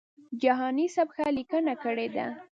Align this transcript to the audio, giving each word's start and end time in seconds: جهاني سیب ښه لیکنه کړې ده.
جهاني 0.41 0.85
سیب 0.95 1.09
ښه 1.15 1.25
لیکنه 1.37 1.73
کړې 1.83 2.07
ده. 2.15 2.27